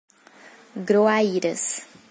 Groaíras 0.89 1.85